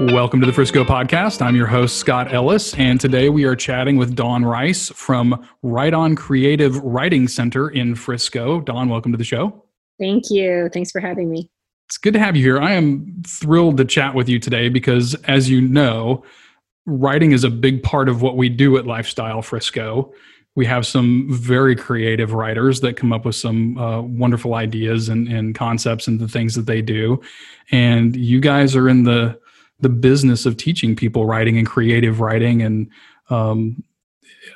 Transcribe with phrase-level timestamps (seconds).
[0.00, 1.42] Welcome to the Frisco Podcast.
[1.42, 5.92] I'm your host, Scott Ellis, and today we are chatting with Dawn Rice from Write
[5.92, 8.62] On Creative Writing Center in Frisco.
[8.62, 9.62] Dawn, welcome to the show.
[9.98, 10.70] Thank you.
[10.72, 11.50] Thanks for having me.
[11.86, 12.58] It's good to have you here.
[12.58, 16.24] I am thrilled to chat with you today because, as you know,
[16.86, 20.14] writing is a big part of what we do at Lifestyle Frisco.
[20.56, 25.28] We have some very creative writers that come up with some uh, wonderful ideas and,
[25.28, 27.20] and concepts and the things that they do.
[27.70, 29.38] And you guys are in the
[29.80, 32.62] the business of teaching people writing and creative writing.
[32.62, 32.90] And
[33.28, 33.82] um,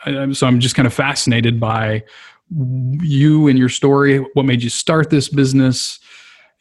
[0.04, 2.04] I, so i'm just kind of fascinated by
[2.50, 5.98] you and your story what made you start this business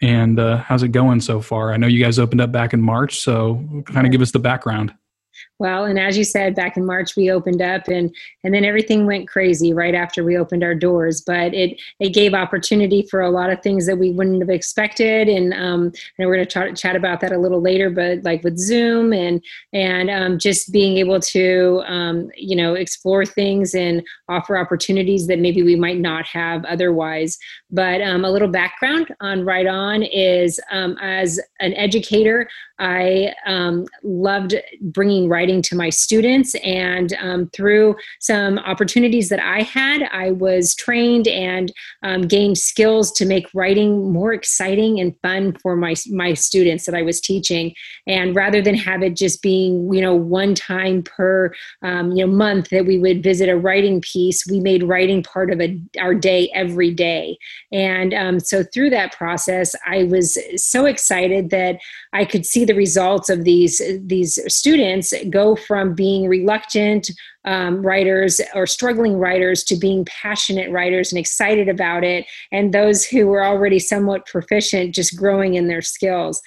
[0.02, 1.72] and uh, how's it going so far?
[1.72, 4.39] I know you guys opened up back in march so kind of give us the
[4.39, 4.94] background
[5.63, 8.13] well, and as you said, back in March we opened up, and
[8.44, 11.22] and then everything went crazy right after we opened our doors.
[11.22, 15.30] But it it gave opportunity for a lot of things that we wouldn't have expected,
[15.30, 17.89] and um, and we're going to chat about that a little later.
[17.89, 19.41] But like with Zoom and
[19.72, 25.39] and um, just being able to um, you know explore things and offer opportunities that
[25.39, 27.38] maybe we might not have otherwise.
[27.72, 33.86] But um, a little background on Write On is um, as an educator, I um,
[34.03, 40.32] loved bringing writing to my students, and um, through some opportunities that I had, I
[40.32, 41.72] was trained and
[42.04, 46.96] um, gained skills to make writing more exciting and fun for my my students that
[46.96, 47.74] I was teaching.
[48.08, 52.31] And rather than have it just being you know one time per um, you know
[52.34, 56.14] month that we would visit a writing piece, we made writing part of a, our
[56.14, 57.38] day every day.
[57.72, 61.80] And um, so through that process, I was so excited that
[62.14, 67.09] I could see the results of these these students go from being reluctant
[67.44, 73.03] um, writers or struggling writers to being passionate writers and excited about it, and those
[73.03, 76.42] who were already somewhat proficient just growing in their skills.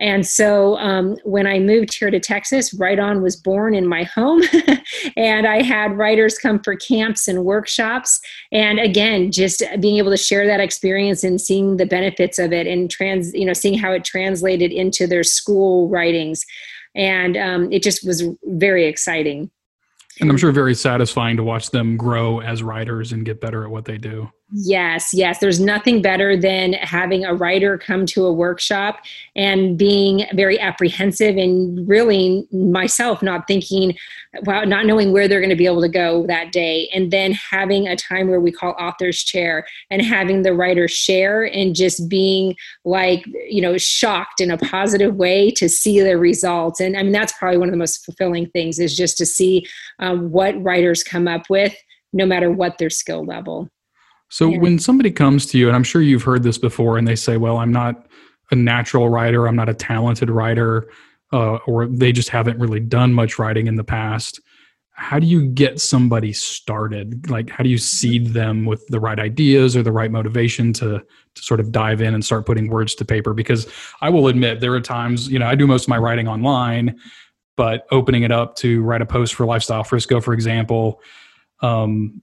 [0.00, 4.04] And so um, when I moved here to Texas, Write On was born in my
[4.04, 4.40] home.
[5.16, 8.18] and I had writers come for camps and workshops.
[8.50, 12.66] And again, just being able to share that experience and seeing the benefits of it
[12.66, 16.46] and trans, you know, seeing how it translated into their school writings.
[16.94, 19.50] And um, it just was very exciting.
[20.20, 23.70] And I'm sure very satisfying to watch them grow as writers and get better at
[23.70, 24.30] what they do.
[24.52, 25.38] Yes, yes.
[25.38, 28.98] There's nothing better than having a writer come to a workshop
[29.36, 33.96] and being very apprehensive and really myself not thinking,
[34.42, 36.88] wow, not knowing where they're going to be able to go that day.
[36.92, 41.44] And then having a time where we call author's chair and having the writer share
[41.44, 46.80] and just being like, you know, shocked in a positive way to see the results.
[46.80, 49.64] And I mean, that's probably one of the most fulfilling things is just to see
[50.00, 51.74] um, what writers come up with,
[52.12, 53.70] no matter what their skill level.
[54.30, 54.58] So yeah.
[54.58, 57.36] when somebody comes to you, and I'm sure you've heard this before, and they say,
[57.36, 58.06] "Well, I'm not
[58.50, 59.46] a natural writer.
[59.46, 60.88] I'm not a talented writer,"
[61.32, 64.40] uh, or they just haven't really done much writing in the past.
[64.92, 67.28] How do you get somebody started?
[67.30, 71.02] Like, how do you seed them with the right ideas or the right motivation to
[71.34, 73.34] to sort of dive in and start putting words to paper?
[73.34, 73.66] Because
[74.00, 77.00] I will admit, there are times, you know, I do most of my writing online,
[77.56, 81.00] but opening it up to write a post for Lifestyle Frisco, for example,
[81.62, 82.22] um,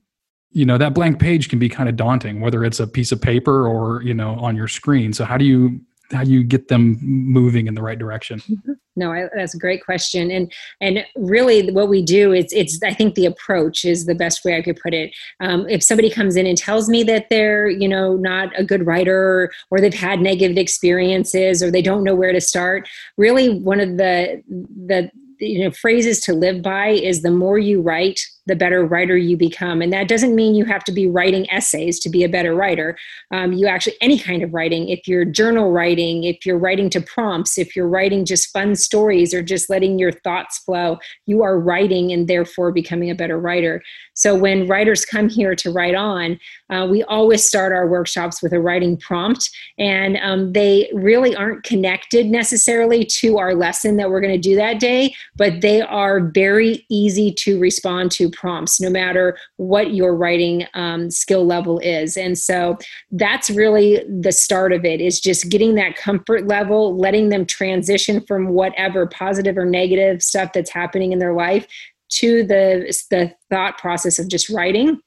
[0.50, 3.20] you know that blank page can be kind of daunting whether it's a piece of
[3.20, 5.12] paper or you know on your screen.
[5.12, 8.40] So how do you how do you get them moving in the right direction?
[8.40, 8.72] Mm-hmm.
[8.96, 10.30] no I, that's a great question.
[10.30, 10.50] And
[10.80, 14.56] and really what we do is it's i think the approach is the best way
[14.56, 15.14] i could put it.
[15.40, 18.86] Um, if somebody comes in and tells me that they're you know not a good
[18.86, 23.58] writer or, or they've had negative experiences or they don't know where to start really
[23.60, 25.10] one of the the
[25.40, 29.36] you know phrases to live by is the more you write the better writer you
[29.36, 29.80] become.
[29.80, 32.98] And that doesn't mean you have to be writing essays to be a better writer.
[33.30, 37.00] Um, you actually, any kind of writing, if you're journal writing, if you're writing to
[37.00, 41.60] prompts, if you're writing just fun stories or just letting your thoughts flow, you are
[41.60, 43.82] writing and therefore becoming a better writer.
[44.14, 48.52] So when writers come here to write on, uh, we always start our workshops with
[48.52, 49.48] a writing prompt.
[49.78, 54.56] And um, they really aren't connected necessarily to our lesson that we're going to do
[54.56, 60.14] that day, but they are very easy to respond to prompts, no matter what your
[60.14, 62.16] writing um, skill level is.
[62.16, 62.78] And so
[63.10, 68.20] that's really the start of it is just getting that comfort level, letting them transition
[68.20, 71.66] from whatever positive or negative stuff that's happening in their life
[72.10, 75.00] to the, the thought process of just writing.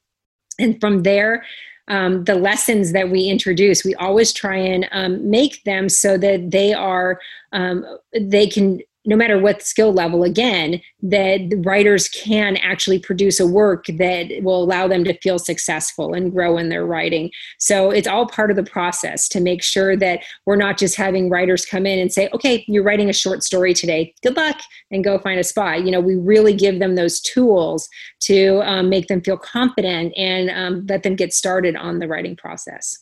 [0.58, 1.44] And from there,
[1.88, 6.50] um, the lessons that we introduce, we always try and um, make them so that
[6.50, 7.18] they are
[7.52, 7.84] um,
[8.18, 13.86] they can no matter what skill level, again, that writers can actually produce a work
[13.86, 17.30] that will allow them to feel successful and grow in their writing.
[17.58, 21.28] So it's all part of the process to make sure that we're not just having
[21.28, 24.14] writers come in and say, okay, you're writing a short story today.
[24.22, 24.60] Good luck
[24.90, 25.84] and go find a spot.
[25.84, 27.88] You know, we really give them those tools
[28.20, 32.36] to um, make them feel confident and um, let them get started on the writing
[32.36, 33.01] process.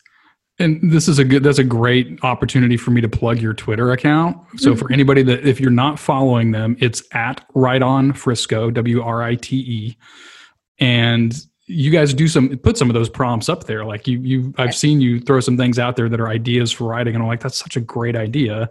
[0.60, 3.92] And this is a good that's a great opportunity for me to plug your Twitter
[3.92, 4.36] account.
[4.58, 4.78] So mm-hmm.
[4.78, 9.22] for anybody that if you're not following them, it's at Write On Frisco, W R
[9.22, 9.96] I T E.
[10.78, 11.34] And
[11.66, 13.84] you guys do some put some of those prompts up there.
[13.86, 16.84] Like you you I've seen you throw some things out there that are ideas for
[16.84, 18.70] writing, and I'm like, that's such a great idea.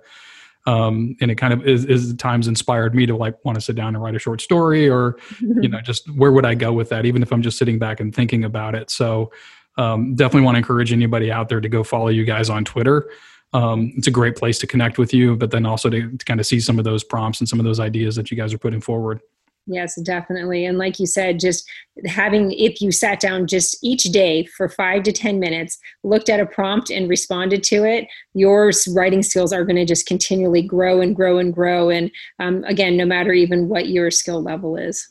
[0.67, 3.75] Um, and it kind of is, is times inspired me to like want to sit
[3.75, 6.89] down and write a short story or you know just where would i go with
[6.89, 9.31] that even if i'm just sitting back and thinking about it so
[9.79, 13.09] um, definitely want to encourage anybody out there to go follow you guys on Twitter.
[13.53, 16.39] Um, it's a great place to connect with you, but then also to, to kind
[16.39, 18.57] of see some of those prompts and some of those ideas that you guys are
[18.57, 19.21] putting forward.
[19.67, 20.65] Yes, definitely.
[20.65, 21.69] And like you said, just
[22.05, 26.39] having, if you sat down just each day for five to 10 minutes, looked at
[26.39, 31.01] a prompt and responded to it, your writing skills are going to just continually grow
[31.01, 31.89] and grow and grow.
[31.89, 35.07] And um, again, no matter even what your skill level is.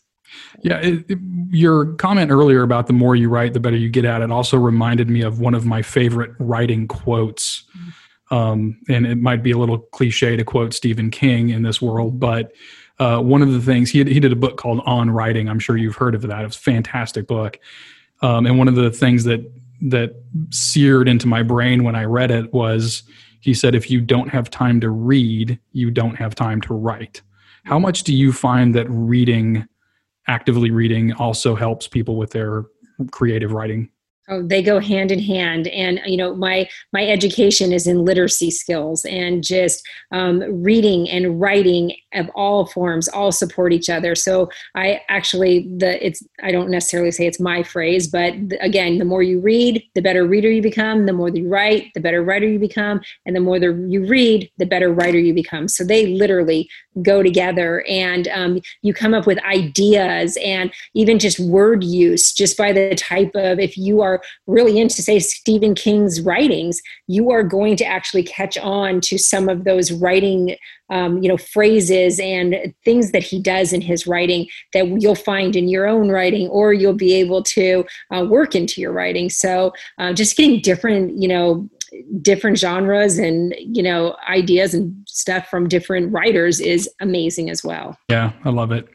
[0.63, 1.19] Yeah, it, it,
[1.51, 4.57] your comment earlier about the more you write, the better you get at it also
[4.57, 7.65] reminded me of one of my favorite writing quotes.
[8.31, 12.21] Um, and it might be a little cliche to quote Stephen King in this world,
[12.21, 12.53] but
[12.99, 15.49] uh, one of the things he, he did a book called On Writing.
[15.49, 16.43] I'm sure you've heard of that.
[16.43, 17.59] It was a fantastic book.
[18.21, 19.41] Um, and one of the things that
[19.81, 20.11] that
[20.51, 23.05] seared into my brain when I read it was
[23.41, 27.23] he said, if you don't have time to read, you don't have time to write.
[27.65, 29.67] How much do you find that reading
[30.29, 32.65] actively reading also helps people with their
[33.11, 33.91] creative writing
[34.31, 38.51] Oh, they go hand in hand, and you know my my education is in literacy
[38.51, 39.83] skills and just
[40.13, 44.15] um, reading and writing of all forms all support each other.
[44.15, 49.07] So I actually the it's I don't necessarily say it's my phrase, but again, the
[49.07, 51.07] more you read, the better reader you become.
[51.07, 54.51] The more you write, the better writer you become, and the more the, you read,
[54.59, 55.69] the better writer you become.
[55.69, 56.69] So they literally
[57.03, 62.59] go together, and um, you come up with ideas and even just word use just
[62.59, 67.43] by the type of if you are really into, say, Stephen King's writings, you are
[67.43, 70.57] going to actually catch on to some of those writing,
[70.91, 75.57] um, you know, phrases and things that he does in his writing that you'll find
[75.57, 77.85] in your own writing, or you'll be able to
[78.15, 79.31] uh, work into your writing.
[79.31, 81.69] So, uh, just getting different, you know,
[82.21, 87.97] different genres and you know ideas and stuff from different writers is amazing as well
[88.11, 88.89] yeah i love it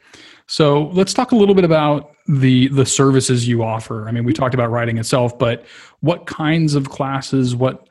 [0.46, 4.08] so let's talk a little bit about the the services you offer.
[4.08, 5.64] I mean, we talked about writing itself, but
[6.00, 7.88] what kinds of classes, what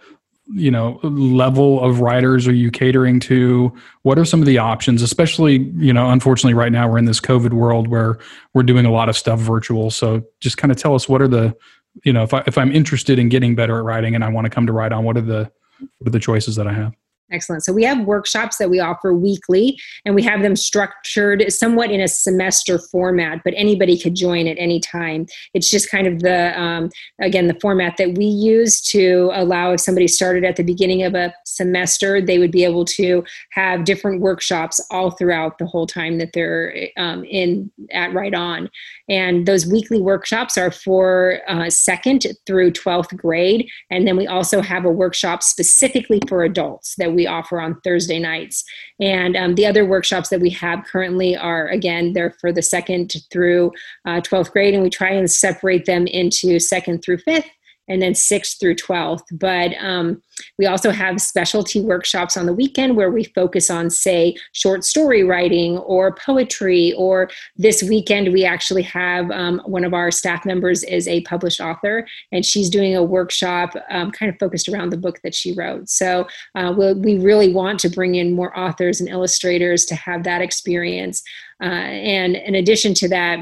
[0.53, 3.73] you know level of writers are you catering to?
[4.01, 7.21] What are some of the options especially you know unfortunately right now we're in this
[7.21, 8.19] covid world where
[8.53, 9.89] we're doing a lot of stuff virtual.
[9.89, 11.55] So just kind of tell us what are the
[12.03, 14.45] you know if, I, if i'm interested in getting better at writing and i want
[14.45, 15.51] to come to write on what are the
[15.97, 16.93] what are the choices that i have
[17.33, 17.63] Excellent.
[17.63, 21.99] So we have workshops that we offer weekly, and we have them structured somewhat in
[21.99, 25.25] a semester format, but anybody could join at any time.
[25.55, 26.89] It's just kind of the, um,
[27.19, 31.15] again, the format that we use to allow if somebody started at the beginning of
[31.15, 36.19] a semester, they would be able to have different workshops all throughout the whole time
[36.19, 38.69] that they're um, in at Write On.
[39.09, 43.67] And those weekly workshops are for uh, second through 12th grade.
[43.89, 48.19] And then we also have a workshop specifically for adults that we offer on Thursday
[48.19, 48.63] nights.
[48.99, 53.13] And um, the other workshops that we have currently are, again, they're for the second
[53.31, 53.71] through
[54.05, 54.73] uh, 12th grade.
[54.73, 57.49] And we try and separate them into second through fifth
[57.87, 59.23] and then 6th through 12th.
[59.31, 60.21] But um,
[60.57, 65.23] we also have specialty workshops on the weekend where we focus on, say, short story
[65.23, 66.93] writing or poetry.
[66.93, 71.59] Or this weekend, we actually have um, one of our staff members is a published
[71.59, 75.53] author, and she's doing a workshop um, kind of focused around the book that she
[75.53, 75.89] wrote.
[75.89, 80.23] So uh, we'll, we really want to bring in more authors and illustrators to have
[80.23, 81.23] that experience.
[81.61, 83.39] Uh, and in addition to that,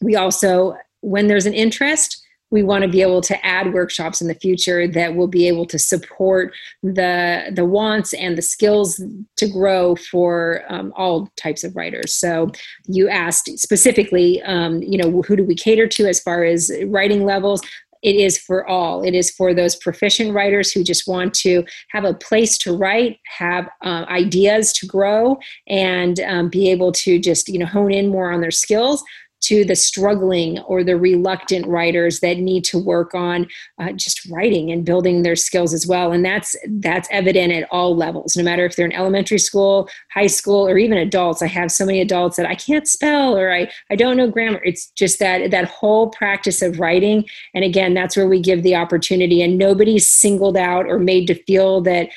[0.00, 2.23] we also, when there's an interest,
[2.54, 5.66] we want to be able to add workshops in the future that will be able
[5.66, 9.02] to support the the wants and the skills
[9.36, 12.14] to grow for um, all types of writers.
[12.14, 12.52] So
[12.86, 17.24] you asked specifically um, you know who do we cater to as far as writing
[17.24, 17.60] levels?
[18.02, 19.02] It is for all.
[19.02, 23.18] It is for those proficient writers who just want to have a place to write,
[23.38, 28.08] have uh, ideas to grow, and um, be able to just you know hone in
[28.08, 29.02] more on their skills
[29.44, 33.46] to the struggling or the reluctant writers that need to work on
[33.78, 36.12] uh, just writing and building their skills as well.
[36.12, 40.28] And that's that's evident at all levels no matter if they're in elementary school high
[40.28, 41.42] school or even adults.
[41.42, 44.62] I have so many adults that i can't spell or i, I don't know grammar.
[44.64, 47.26] It's just that that whole practice of writing.
[47.54, 49.42] And again that's where we give the opportunity.
[49.42, 52.08] And nobody's singled out or made to feel that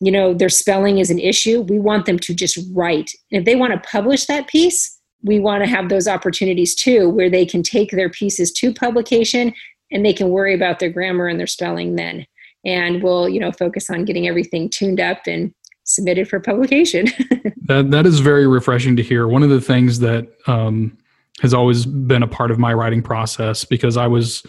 [0.00, 1.60] you know their spelling is an issue.
[1.60, 3.10] We want them to just write.
[3.30, 7.08] And if they want to publish that piece we want to have those opportunities too
[7.08, 9.52] where they can take their pieces to publication
[9.90, 12.26] and they can worry about their grammar and their spelling then.
[12.64, 15.52] And we'll you know focus on getting everything tuned up and
[15.84, 17.08] submitted for publication.
[17.66, 19.26] That that is very refreshing to hear.
[19.26, 20.98] One of the things that um,
[21.40, 24.42] has always been a part of my writing process because i was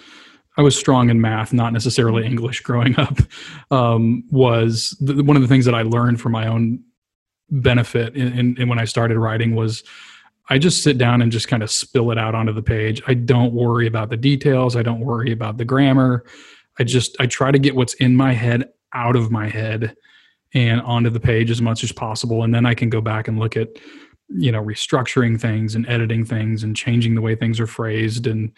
[0.57, 3.17] i was strong in math not necessarily english growing up
[3.71, 6.79] um, was the, one of the things that i learned for my own
[7.49, 9.83] benefit in when i started writing was
[10.49, 13.01] I just sit down and just kind of spill it out onto the page.
[13.07, 14.75] I don't worry about the details.
[14.75, 16.23] I don't worry about the grammar.
[16.79, 19.95] I just I try to get what's in my head out of my head
[20.53, 23.37] and onto the page as much as possible and then I can go back and
[23.37, 23.69] look at
[24.29, 28.51] you know restructuring things and editing things and changing the way things are phrased and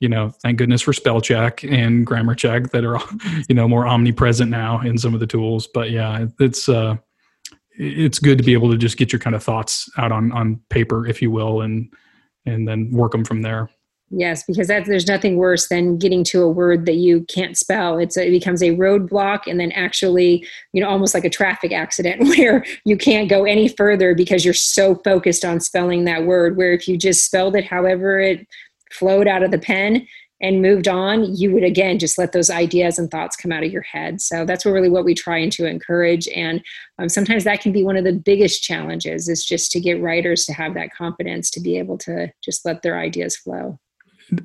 [0.00, 3.00] you know thank goodness for spell check and grammar check that are
[3.48, 6.96] you know more omnipresent now in some of the tools but yeah it's uh
[7.78, 10.60] it's good to be able to just get your kind of thoughts out on on
[10.68, 11.92] paper if you will and
[12.46, 13.70] and then work them from there.
[14.14, 17.98] Yes because that, there's nothing worse than getting to a word that you can't spell.
[17.98, 21.72] It's a, it becomes a roadblock and then actually you know almost like a traffic
[21.72, 26.56] accident where you can't go any further because you're so focused on spelling that word
[26.56, 28.46] where if you just spelled it however it
[28.92, 30.06] flowed out of the pen
[30.42, 33.72] and moved on, you would again just let those ideas and thoughts come out of
[33.72, 34.20] your head.
[34.20, 36.26] So that's really what we try and to encourage.
[36.28, 36.62] And
[36.98, 40.44] um, sometimes that can be one of the biggest challenges is just to get writers
[40.46, 43.78] to have that confidence to be able to just let their ideas flow.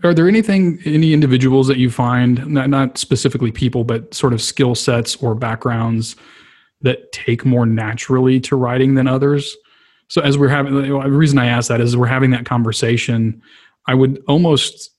[0.04, 4.42] Are there anything, any individuals that you find, not, not specifically people, but sort of
[4.42, 6.16] skill sets or backgrounds
[6.82, 9.56] that take more naturally to writing than others?
[10.10, 13.42] So as we're having, the reason I ask that is we're having that conversation.
[13.88, 14.92] I would almost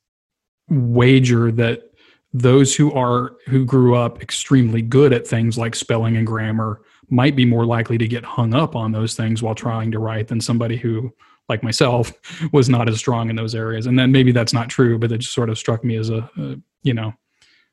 [0.69, 1.93] wager that
[2.33, 7.35] those who are who grew up extremely good at things like spelling and grammar might
[7.35, 10.41] be more likely to get hung up on those things while trying to write than
[10.41, 11.13] somebody who
[11.49, 12.13] like myself
[12.53, 15.19] was not as strong in those areas and then maybe that's not true but it
[15.19, 17.13] just sort of struck me as a, a you know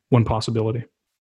[0.10, 0.84] one possibility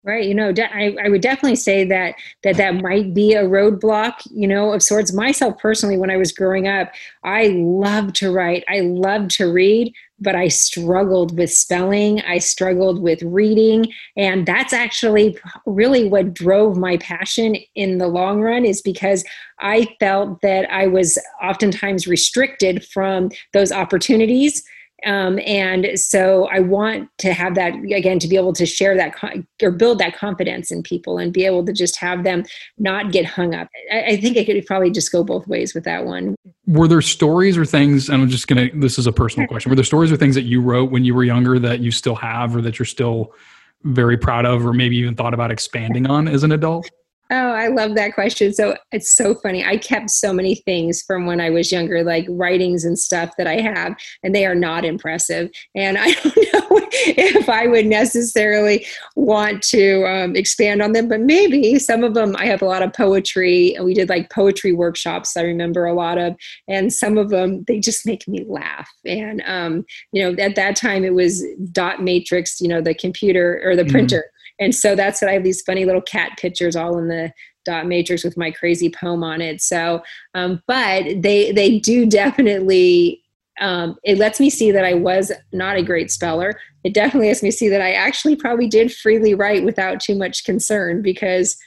[0.07, 0.25] Right.
[0.25, 4.13] You know, de- I, I would definitely say that that that might be a roadblock,
[4.31, 5.11] you know, of sorts.
[5.11, 6.93] Myself personally, when I was growing up,
[7.25, 8.63] I loved to write.
[8.69, 12.21] I loved to read, but I struggled with spelling.
[12.21, 13.91] I struggled with reading.
[14.15, 19.23] And that's actually really what drove my passion in the long run, is because
[19.59, 24.63] I felt that I was oftentimes restricted from those opportunities
[25.05, 29.13] um, and so I want to have that again to be able to share that
[29.61, 32.43] or build that confidence in people and be able to just have them
[32.79, 33.67] not get hung up.
[33.91, 36.35] I, I think I could probably just go both ways with that one.
[36.65, 38.09] Were there stories or things?
[38.09, 38.69] I'm just gonna.
[38.73, 39.69] This is a personal question.
[39.69, 42.15] Were there stories or things that you wrote when you were younger that you still
[42.15, 43.33] have, or that you're still
[43.83, 46.89] very proud of, or maybe even thought about expanding on as an adult?
[47.29, 48.53] Oh, I love that question.
[48.53, 49.65] So it's so funny.
[49.65, 53.47] I kept so many things from when I was younger, like writings and stuff that
[53.47, 55.49] I have, and they are not impressive.
[55.75, 61.19] And I don't know if I would necessarily want to um, expand on them, but
[61.19, 62.35] maybe some of them.
[62.37, 63.75] I have a lot of poetry.
[63.75, 65.35] and We did like poetry workshops.
[65.35, 66.35] I remember a lot of,
[66.69, 68.89] and some of them they just make me laugh.
[69.05, 71.43] And um, you know, at that time it was
[71.73, 72.61] dot matrix.
[72.61, 73.91] You know, the computer or the mm-hmm.
[73.91, 77.31] printer and so that's what I have these funny little cat pictures all in the
[77.65, 79.61] dot matrix with my crazy poem on it.
[79.61, 80.01] So,
[80.33, 83.21] um, but they they do definitely.
[83.59, 86.59] Um, it lets me see that I was not a great speller.
[86.83, 90.43] It definitely lets me see that I actually probably did freely write without too much
[90.43, 91.57] concern because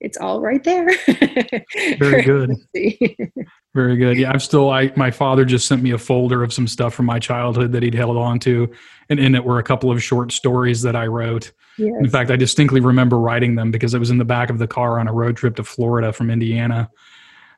[0.00, 0.88] it's all right there.
[2.00, 2.56] Very good.
[3.72, 4.18] Very good.
[4.18, 4.70] Yeah, I'm still.
[4.70, 7.84] I my father just sent me a folder of some stuff from my childhood that
[7.84, 8.68] he'd held on to,
[9.08, 11.52] and in it were a couple of short stories that I wrote.
[11.78, 11.94] Yes.
[12.00, 14.66] In fact, I distinctly remember writing them because it was in the back of the
[14.66, 16.90] car on a road trip to Florida from Indiana,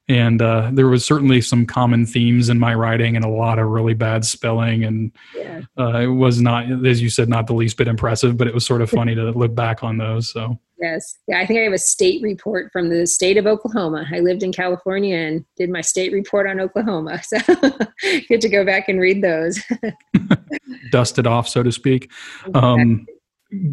[0.06, 3.68] and uh, there was certainly some common themes in my writing and a lot of
[3.68, 5.62] really bad spelling, and yeah.
[5.78, 8.66] uh, it was not, as you said, not the least bit impressive, but it was
[8.66, 10.30] sort of funny to look back on those.
[10.30, 11.16] So Yes.
[11.28, 14.04] Yeah, I think I have a state report from the state of Oklahoma.
[14.12, 17.20] I lived in California and did my state report on Oklahoma.
[17.32, 17.38] So
[18.28, 19.62] good to go back and read those.
[20.90, 22.10] Dust it off, so to speak.
[22.54, 23.06] Um,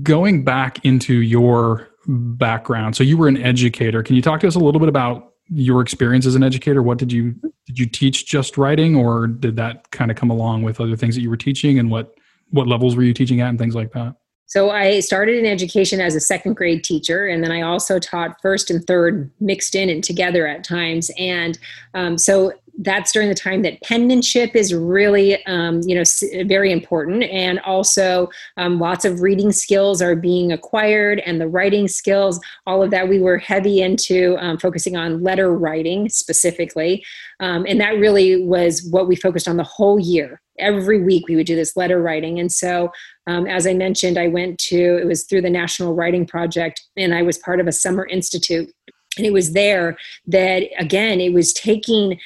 [0.03, 4.03] going back into your background, so you were an educator.
[4.03, 6.83] Can you talk to us a little bit about your experience as an educator?
[6.83, 7.33] What did you
[7.65, 11.15] did you teach just writing, or did that kind of come along with other things
[11.15, 12.13] that you were teaching, and what
[12.51, 14.15] what levels were you teaching at, and things like that?
[14.49, 18.41] So I started in education as a second grade teacher, and then I also taught
[18.41, 21.11] first and third mixed in and together at times.
[21.19, 21.59] And
[21.93, 26.03] um, so that's during the time that penmanship is really um, you know
[26.45, 27.23] very important.
[27.23, 32.81] And also um, lots of reading skills are being acquired and the writing skills all
[32.81, 37.05] of that we were heavy into um, focusing on letter writing specifically.
[37.39, 40.41] Um, and that really was what we focused on the whole year.
[40.57, 42.39] Every week we would do this letter writing.
[42.39, 42.91] And so
[43.29, 47.13] um, as i mentioned i went to it was through the national writing project and
[47.13, 48.71] i was part of a summer institute.
[49.17, 52.19] And it was there that again it was taking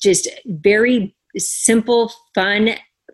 [0.00, 2.70] just very simple, fun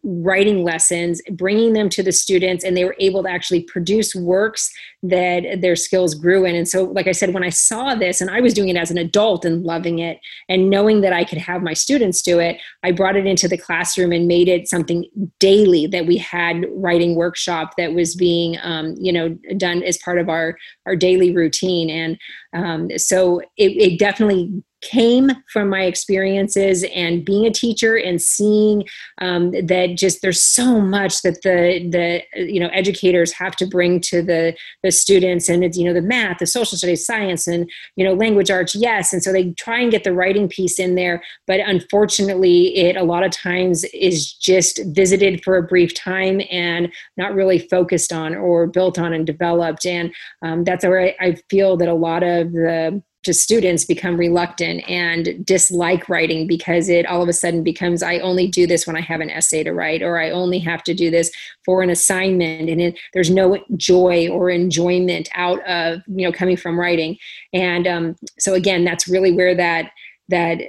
[0.06, 4.72] writing lessons, bringing them to the students, and they were able to actually produce works
[5.02, 6.54] that their skills grew in.
[6.54, 8.92] And so, like I said, when I saw this, and I was doing it as
[8.92, 12.60] an adult and loving it, and knowing that I could have my students do it,
[12.84, 15.04] I brought it into the classroom and made it something
[15.40, 20.18] daily that we had writing workshop that was being, um, you know, done as part
[20.18, 21.90] of our our daily routine.
[21.90, 22.18] And
[22.54, 28.84] um, so, it, it definitely came from my experiences and being a teacher and seeing
[29.20, 34.00] um, that just there's so much that the the you know educators have to bring
[34.00, 35.48] to the the students.
[35.48, 38.74] And it's you know the math the social studies science and you know language arts
[38.74, 39.12] yes.
[39.12, 41.22] And so they try and get the writing piece in there.
[41.46, 46.92] But unfortunately it a lot of times is just visited for a brief time and
[47.16, 49.86] not really focused on or built on and developed.
[49.86, 54.16] And um, that's where I, I feel that a lot of the to students become
[54.16, 58.86] reluctant and dislike writing because it all of a sudden becomes I only do this
[58.86, 61.32] when I have an essay to write or I only have to do this
[61.64, 66.56] for an assignment and it, there's no joy or enjoyment out of you know coming
[66.56, 67.18] from writing.
[67.52, 69.90] And um, so again that's really where that
[70.28, 70.60] that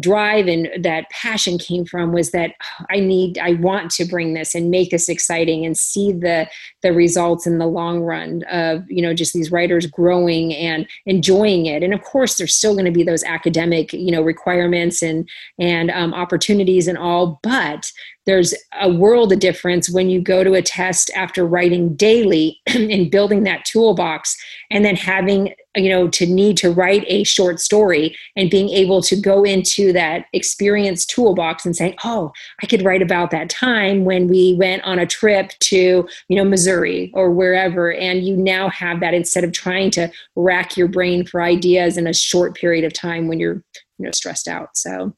[0.00, 2.54] drive and that passion came from was that
[2.90, 6.48] I need I want to bring this and make this exciting and see the
[6.82, 11.66] the results in the long run of you know just these writers growing and enjoying
[11.66, 11.82] it.
[11.82, 15.90] And of course there's still going to be those academic you know requirements and and
[15.90, 17.90] um, opportunities and all but
[18.26, 23.10] there's a world of difference when you go to a test after writing daily and
[23.10, 24.36] building that toolbox
[24.70, 29.02] and then having you know to need to write a short story and being able
[29.02, 32.32] to go into that experience toolbox and saying oh
[32.62, 36.44] i could write about that time when we went on a trip to you know
[36.44, 41.26] missouri or wherever and you now have that instead of trying to rack your brain
[41.26, 43.62] for ideas in a short period of time when you're
[43.98, 44.76] you know stressed out.
[44.76, 45.14] So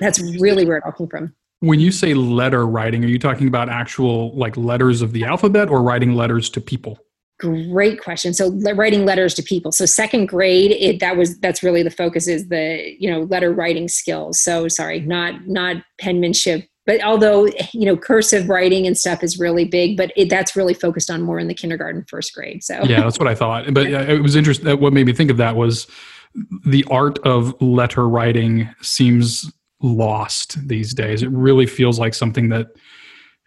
[0.00, 3.48] that's really where it all came from when you say letter writing, are you talking
[3.48, 6.98] about actual like letters of the alphabet or writing letters to people?
[7.40, 8.32] Great question.
[8.32, 9.72] So writing letters to people.
[9.72, 13.52] So second grade, it that was that's really the focus is the you know letter
[13.52, 14.40] writing skills.
[14.40, 19.64] So sorry, not not penmanship, but although you know cursive writing and stuff is really
[19.64, 22.62] big, but it, that's really focused on more in the kindergarten, first grade.
[22.62, 23.72] So yeah, that's what I thought.
[23.74, 24.78] But uh, it was interesting.
[24.78, 25.88] What made me think of that was
[26.66, 29.52] the art of letter writing seems
[29.84, 31.22] lost these days.
[31.22, 32.68] It really feels like something that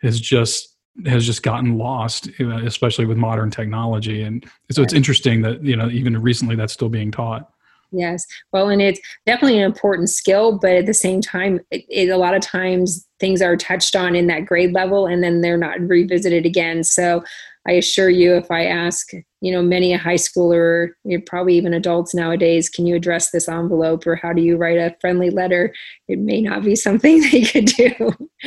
[0.02, 4.24] has just has just gotten lost, especially with modern technology.
[4.24, 7.50] And so it's interesting that you know even recently that's still being taught.
[7.92, 12.10] Yes, well, and it's definitely an important skill, but at the same time, it, it,
[12.10, 15.58] a lot of times things are touched on in that grade level, and then they're
[15.58, 16.84] not revisited again.
[16.84, 17.24] So
[17.68, 20.90] I assure you, if I ask, you know, many a high schooler,
[21.26, 24.96] probably even adults nowadays, can you address this envelope or how do you write a
[25.02, 25.74] friendly letter?
[26.08, 27.94] It may not be something they could do.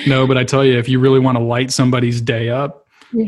[0.07, 2.80] No, but I tell you, if you really want to light somebody's day up,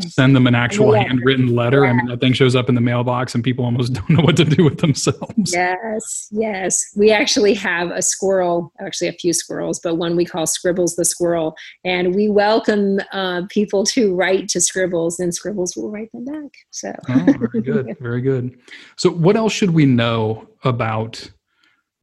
[0.07, 1.83] send them an actual handwritten letter.
[1.83, 1.91] Yeah.
[1.91, 4.37] I mean, that thing shows up in the mailbox and people almost don't know what
[4.37, 5.53] to do with themselves.
[5.53, 6.83] Yes, yes.
[6.95, 11.05] We actually have a squirrel, actually a few squirrels, but one we call Scribbles the
[11.05, 11.55] squirrel.
[11.83, 16.51] And we welcome uh, people to write to Scribbles and Scribbles will write them back.
[16.71, 17.97] So, oh, very good.
[18.03, 18.57] Very good.
[18.97, 21.29] So, what else should we know about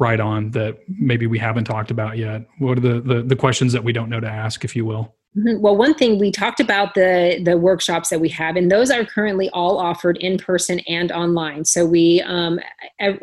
[0.00, 2.46] Write On that maybe we haven't talked about yet?
[2.58, 5.14] What are the, the, the questions that we don't know to ask, if you will?
[5.36, 5.60] Mm-hmm.
[5.60, 9.04] Well, one thing we talked about the the workshops that we have, and those are
[9.04, 11.64] currently all offered in person and online.
[11.64, 12.58] So we, um,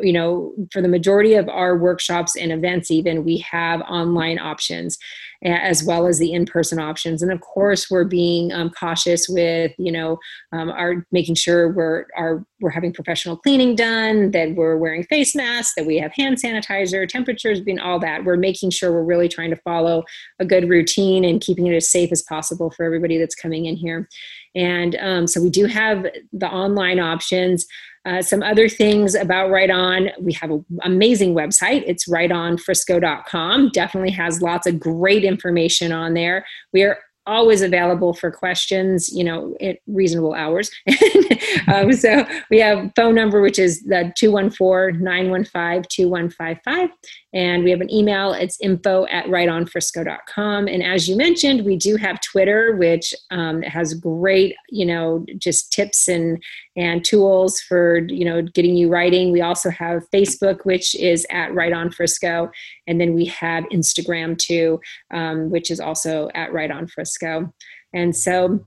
[0.00, 4.96] you know, for the majority of our workshops and events, even we have online options
[5.44, 7.22] as well as the in-person options.
[7.22, 10.18] And of course we're being um, cautious with you know
[10.52, 15.34] um, our making sure we're are we're having professional cleaning done that we're wearing face
[15.34, 18.24] masks that we have hand sanitizer temperatures being all that.
[18.24, 20.04] We're making sure we're really trying to follow
[20.40, 23.76] a good routine and keeping it as safe as possible for everybody that's coming in
[23.76, 24.08] here.
[24.54, 27.66] And um, so we do have the online options
[28.08, 31.84] Uh, some other things about Write On we have an amazing website.
[31.86, 33.68] It's writeonfrisco.com.
[33.74, 36.46] Definitely has lots of great information on there.
[36.72, 40.70] We are always available for questions, you know, at reasonable hours.
[41.72, 46.88] um, so we have phone number, which is the 214-915-2155.
[47.34, 50.66] And we have an email, it's info at writeonfrisco.com.
[50.66, 55.70] And as you mentioned, we do have Twitter, which um, has great, you know, just
[55.70, 56.42] tips and,
[56.76, 59.30] and tools for, you know, getting you writing.
[59.30, 62.50] We also have Facebook, which is at Write On Frisco.
[62.86, 64.80] And then we have Instagram too,
[65.12, 67.52] um, which is also at Write On Frisco.
[67.92, 68.64] And so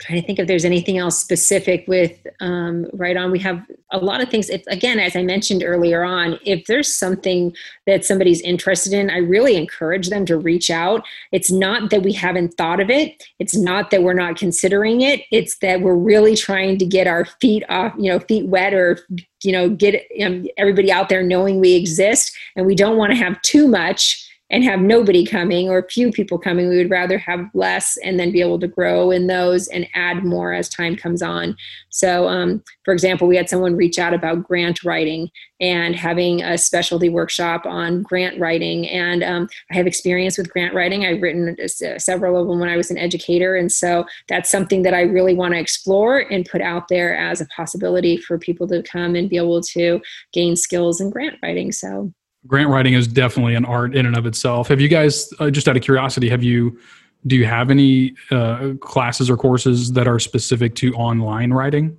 [0.00, 3.30] trying to think if there's anything else specific with um, Write On.
[3.30, 4.50] We have a lot of things.
[4.50, 7.54] If, again as i mentioned earlier on if there's something
[7.86, 11.04] that somebody's interested in i really encourage them to reach out.
[11.32, 13.22] It's not that we haven't thought of it.
[13.38, 15.22] It's not that we're not considering it.
[15.30, 18.98] It's that we're really trying to get our feet off you know feet wet or
[19.42, 22.36] you know get um, everybody out there knowing we exist.
[22.56, 26.38] And we don't want to have too much and have nobody coming or few people
[26.38, 26.68] coming.
[26.68, 30.24] We would rather have less and then be able to grow in those and add
[30.24, 31.56] more as time comes on.
[31.88, 35.30] So, um, for example, we had someone reach out about grant writing
[35.60, 38.86] and having a specialty workshop on grant writing.
[38.88, 41.06] And um, I have experience with grant writing.
[41.06, 43.56] I've written uh, several of them when I was an educator.
[43.56, 47.40] And so that's something that I really want to explore and put out there as
[47.40, 50.02] a possibility for people to come and be able to
[50.32, 51.72] gain skills in grant writing.
[51.72, 52.12] So,
[52.46, 54.68] grant writing is definitely an art in and of itself.
[54.68, 56.78] Have you guys, uh, just out of curiosity, have you
[57.26, 61.96] do you have any uh, classes or courses that are specific to online writing?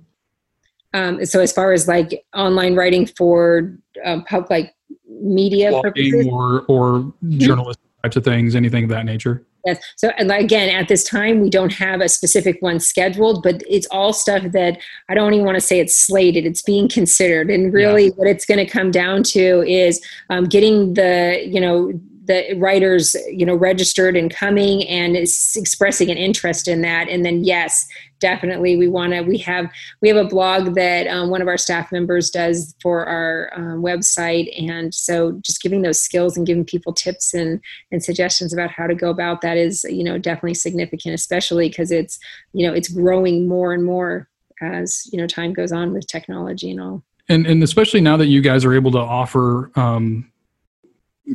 [0.94, 4.74] Um, so as far as like online writing for uh, public like
[5.08, 9.44] media Blogging purposes, or or journalistic types of things, anything of that nature.
[9.66, 9.84] Yes.
[9.96, 14.12] So again, at this time, we don't have a specific one scheduled, but it's all
[14.12, 16.46] stuff that I don't even want to say it's slated.
[16.46, 20.00] It's being considered, and really, what it's going to come down to is
[20.30, 21.92] um, getting the you know
[22.26, 27.08] the writers you know registered and coming and is expressing an interest in that.
[27.08, 27.86] And then yes
[28.20, 31.58] definitely we want to we have we have a blog that um, one of our
[31.58, 34.48] staff members does for our um, website.
[34.58, 37.60] And so just giving those skills and giving people tips and
[37.92, 41.90] and suggestions about how to go about that is you know definitely significant especially because
[41.90, 42.18] it's
[42.52, 44.28] you know it's growing more and more
[44.62, 47.02] as you know time goes on with technology and all.
[47.28, 50.30] And and especially now that you guys are able to offer um,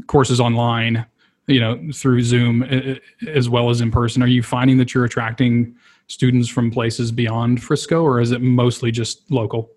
[0.08, 1.06] courses online
[1.48, 2.64] you know through zoom
[3.28, 5.76] as well as in person are you finding that you're attracting
[6.08, 9.70] students from places beyond frisco or is it mostly just local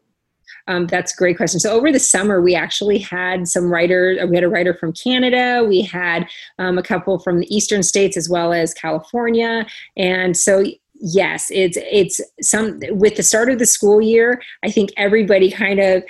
[0.66, 1.60] um, that's a great question.
[1.60, 4.18] So over the summer, we actually had some writers.
[4.28, 5.62] We had a writer from Canada.
[5.68, 6.26] We had
[6.58, 9.66] um, a couple from the eastern states as well as California.
[9.96, 10.64] And so
[11.00, 15.80] yes it's it's some with the start of the school year i think everybody kind
[15.80, 16.04] of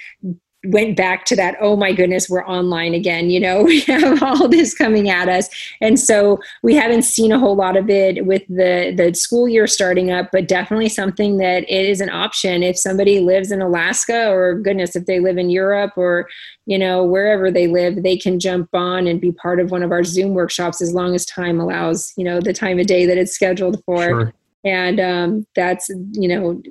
[0.66, 4.48] went back to that oh my goodness we're online again you know we have all
[4.48, 5.48] this coming at us.
[5.80, 9.66] And so we haven't seen a whole lot of it with the the school year
[9.66, 12.62] starting up but definitely something that it is an option.
[12.62, 16.28] If somebody lives in alaska or goodness if they live in europe or
[16.66, 19.92] you know wherever they live they can jump on and be part of one of
[19.92, 23.18] our zoom workshops as long as time allows you know the time of day that
[23.18, 24.02] it's scheduled for.
[24.02, 24.34] Sure.
[24.64, 26.62] and um, that's you know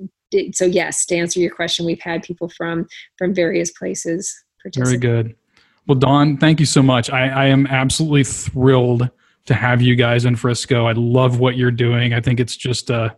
[0.51, 4.33] so yes, to answer your question, we've had people from from various places.
[4.75, 5.35] Very good.
[5.87, 7.09] Well, Dawn, thank you so much.
[7.09, 9.09] I, I am absolutely thrilled
[9.45, 10.85] to have you guys in Frisco.
[10.85, 12.13] I love what you're doing.
[12.13, 13.15] I think it's just a,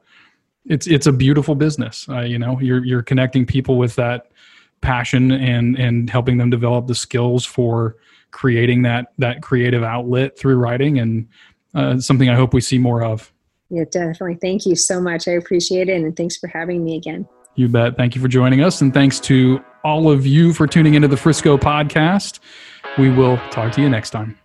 [0.66, 2.08] it's it's a beautiful business.
[2.10, 4.32] Uh, you know, you're you're connecting people with that
[4.82, 7.98] passion and and helping them develop the skills for
[8.32, 11.28] creating that that creative outlet through writing and
[11.76, 13.32] uh, something I hope we see more of.
[13.70, 14.38] Yeah, definitely.
[14.42, 15.28] Thank you so much.
[15.28, 16.02] I appreciate it.
[16.02, 17.28] And thanks for having me again.
[17.56, 17.98] You bet.
[17.98, 18.82] Thank you for joining us.
[18.82, 22.40] And thanks to all of you for tuning into the Frisco podcast.
[22.98, 24.38] We will talk to you next time.